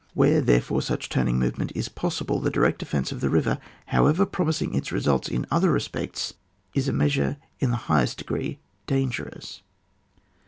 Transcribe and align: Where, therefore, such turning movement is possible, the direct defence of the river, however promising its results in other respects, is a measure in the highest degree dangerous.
Where, 0.15 0.41
therefore, 0.41 0.81
such 0.81 1.09
turning 1.09 1.37
movement 1.37 1.73
is 1.75 1.87
possible, 1.87 2.39
the 2.39 2.49
direct 2.49 2.79
defence 2.79 3.11
of 3.11 3.21
the 3.21 3.29
river, 3.29 3.59
however 3.85 4.25
promising 4.25 4.73
its 4.73 4.91
results 4.91 5.29
in 5.29 5.45
other 5.51 5.69
respects, 5.71 6.33
is 6.73 6.87
a 6.87 6.91
measure 6.91 7.37
in 7.59 7.69
the 7.69 7.77
highest 7.85 8.17
degree 8.17 8.57
dangerous. 8.87 9.61